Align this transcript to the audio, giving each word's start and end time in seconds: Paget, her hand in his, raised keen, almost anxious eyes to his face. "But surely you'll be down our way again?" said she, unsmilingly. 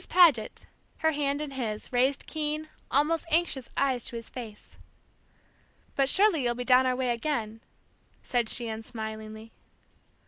Paget, 0.09 0.65
her 1.05 1.11
hand 1.11 1.41
in 1.41 1.51
his, 1.51 1.93
raised 1.93 2.25
keen, 2.25 2.69
almost 2.89 3.27
anxious 3.29 3.69
eyes 3.77 4.03
to 4.05 4.15
his 4.15 4.31
face. 4.31 4.79
"But 5.95 6.09
surely 6.09 6.41
you'll 6.41 6.55
be 6.55 6.65
down 6.65 6.87
our 6.87 6.95
way 6.95 7.11
again?" 7.11 7.61
said 8.23 8.49
she, 8.49 8.67
unsmilingly. 8.67 9.51